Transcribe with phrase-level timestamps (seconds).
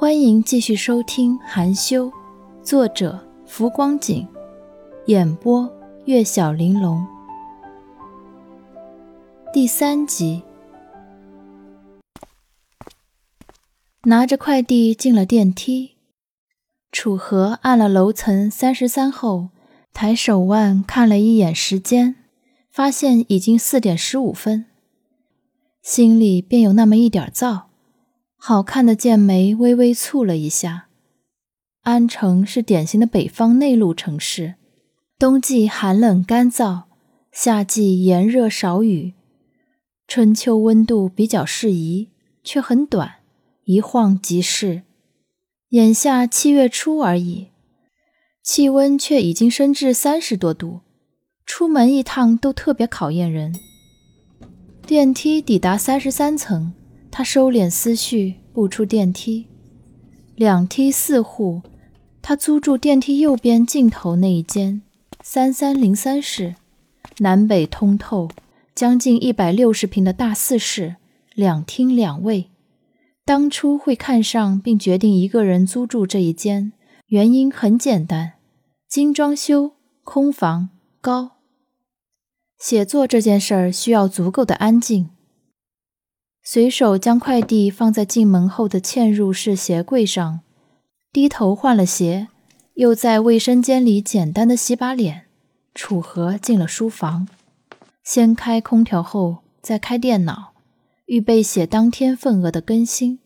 [0.00, 2.06] 欢迎继续收听《含羞》，
[2.62, 4.26] 作者浮光景，
[5.08, 5.70] 演播
[6.06, 7.06] 月小玲珑，
[9.52, 10.42] 第三集。
[14.04, 15.96] 拿着快递进了电梯，
[16.90, 19.50] 楚河按了楼层三十三后，
[19.92, 22.16] 抬手腕看了一眼时间，
[22.70, 24.64] 发现已经四点十五分，
[25.82, 27.64] 心里便有那么一点燥。
[28.42, 30.86] 好看的剑眉微微蹙了一下。
[31.82, 34.54] 安城是典型的北方内陆城市，
[35.18, 36.84] 冬季寒冷干燥，
[37.30, 39.12] 夏季炎热少雨，
[40.08, 42.08] 春秋温度比较适宜，
[42.42, 43.16] 却很短，
[43.64, 44.84] 一晃即逝。
[45.68, 47.48] 眼下七月初而已，
[48.42, 50.80] 气温却已经升至三十多度，
[51.44, 53.54] 出门一趟都特别考验人。
[54.86, 56.72] 电梯抵达三十三层。
[57.10, 59.46] 他收敛思绪，步出电梯，
[60.36, 61.62] 两梯四户。
[62.22, 64.82] 他租住电梯右边尽头那一间，
[65.22, 66.54] 三三零三室，
[67.18, 68.28] 南北通透，
[68.74, 70.96] 将近一百六十平的大四室，
[71.34, 72.50] 两厅两卫。
[73.24, 76.72] 当初会看上并决定一个人租住这一间，
[77.06, 78.34] 原因很简单：
[78.88, 79.72] 精装修，
[80.04, 80.68] 空房，
[81.00, 81.32] 高。
[82.58, 85.08] 写作这件事儿需要足够的安静。
[86.52, 90.40] 随手将快递放在进门后的嵌入式鞋柜上，
[91.12, 92.26] 低头换了鞋，
[92.74, 95.26] 又在卫生间里简单的洗把脸。
[95.76, 97.28] 楚河进了书房，
[98.02, 100.54] 先开空调后再开电脑，
[101.06, 103.20] 预备写当天份额的更新。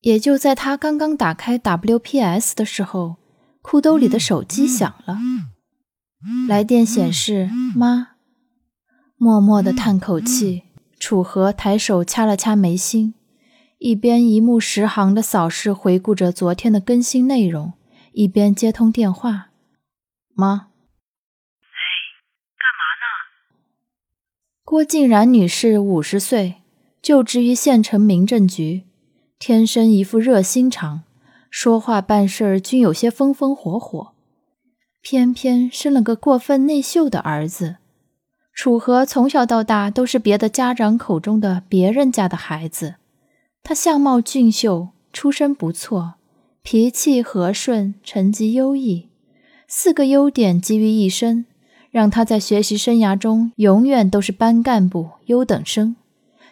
[0.00, 3.18] 也就在他刚刚打开 WPS 的时候，
[3.62, 5.16] 裤兜里的手机响了，
[6.48, 8.16] 来电显示妈，
[9.16, 10.64] 默默地叹口气。
[11.02, 13.14] 楚河抬手掐了掐眉心，
[13.78, 17.72] 一边一目十行的扫视回顾着昨天的更新内容，
[18.12, 19.50] 一边接通电话
[20.32, 20.68] ：“妈。
[21.66, 21.82] ”“哎，
[22.54, 23.04] 干嘛呢？”
[24.62, 26.62] 郭静然女士，五十岁，
[27.02, 28.84] 就职于县城民政局，
[29.40, 31.02] 天生一副热心肠，
[31.50, 34.14] 说话办事儿均有些风风火火，
[35.00, 37.78] 偏偏生了个过分内秀的儿子。
[38.54, 42.96] 楚河从小到大都是别的家长口中的别人家的孩子。
[43.62, 46.14] 他相貌俊秀，出身不错，
[46.62, 49.08] 脾气和顺，成绩优异，
[49.66, 51.46] 四个优点集于一身，
[51.90, 55.96] 让他在学习生涯中永远都是班干部、优等生，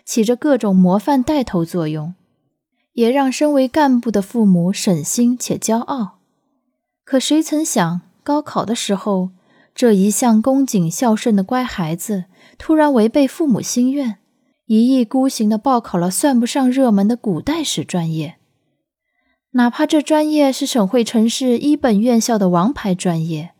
[0.04, 2.14] 起着各种模范带头作用，
[2.94, 6.18] 也让身为干部的父母省心且骄傲。
[7.04, 9.30] 可谁曾想，高考的时候。
[9.74, 12.24] 这一向恭谨孝顺的乖孩子，
[12.58, 14.18] 突然违背父母心愿，
[14.66, 18.36] 一意孤行地报考了算不上热门的古代史专业。
[19.52, 23.50] 哪怕这专业是省会城市一本院校的王牌专业，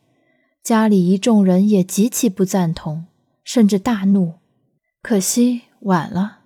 [0.63, 3.07] 家里一众人也极其不赞同，
[3.43, 4.35] 甚至大怒。
[5.03, 6.41] 可惜晚了，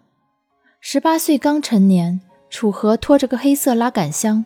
[0.80, 4.44] 十八岁刚成年，楚河拖着个黑色拉杆箱，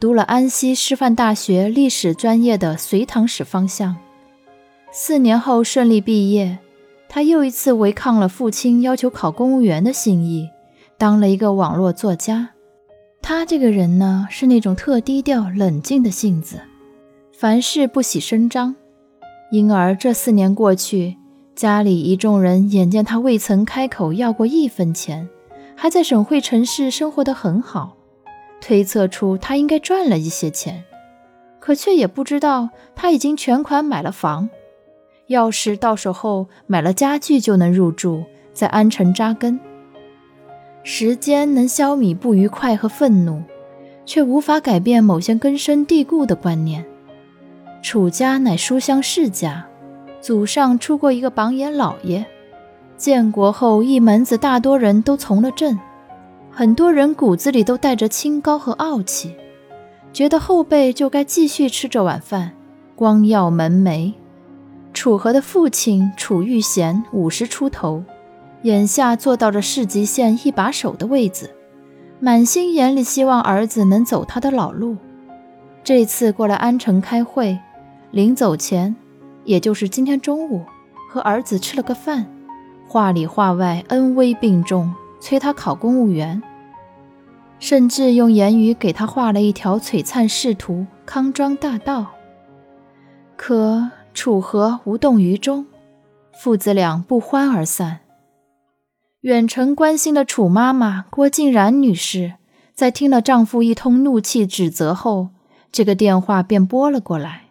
[0.00, 3.96] 读了安溪师范大学历史专业的隋唐史方向。
[4.92, 6.58] 四年后顺利毕业，
[7.08, 10.50] 他又一次违抗了父亲要求考公务员的心意，
[10.98, 12.50] 当了一个网络作家。
[13.22, 16.60] 他这个人呢，是那种特低调冷静的性子，
[17.32, 18.74] 凡事不喜声张。
[19.52, 21.16] 因而这四年过去，
[21.54, 25.28] 家里一众人眼见他未曾开口要过一分钱，
[25.76, 27.96] 还在省会城市生活得很好，
[28.60, 30.82] 推测出他应该赚了一些钱，
[31.60, 34.50] 可却也不知道他已经全款买了房。
[35.30, 39.60] 钥匙到手后，买了家具就能入住，在安城扎根。
[40.82, 43.40] 时间能消弭不愉快和愤怒，
[44.04, 46.84] 却无法改变某些根深蒂固的观念。
[47.80, 49.64] 楚家乃书香世家，
[50.20, 52.26] 祖上出过一个榜眼老爷。
[52.96, 55.78] 建国后，一门子大多人都从了政，
[56.50, 59.36] 很多人骨子里都带着清高和傲气，
[60.12, 62.50] 觉得后辈就该继续吃这碗饭，
[62.96, 64.14] 光耀门楣。
[65.00, 68.04] 楚河的父亲楚玉贤五十出头，
[68.64, 71.54] 眼下坐到了市级县一把手的位子，
[72.18, 74.98] 满心眼里希望儿子能走他的老路。
[75.82, 77.58] 这次过来安城开会，
[78.10, 78.94] 临走前，
[79.44, 80.66] 也就是今天中午，
[81.08, 82.26] 和儿子吃了个饭，
[82.86, 86.42] 话里话外恩威并重，催他考公务员，
[87.58, 92.08] 甚至用言语给他画了一条璀璨仕途康庄大道。
[93.38, 93.90] 可。
[94.20, 95.64] 楚河无动于衷，
[96.34, 98.00] 父子俩不欢而散。
[99.22, 102.34] 远程关心的楚妈妈郭静然女士，
[102.74, 105.30] 在听了丈夫一通怒气指责后，
[105.72, 107.44] 这个电话便拨了过来。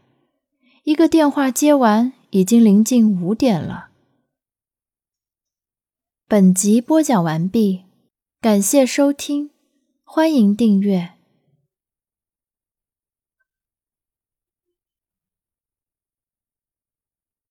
[0.84, 3.88] 一个电话接完，已经临近五点了。
[6.28, 7.86] 本集播讲完毕，
[8.40, 9.50] 感谢收听，
[10.04, 11.14] 欢迎订阅。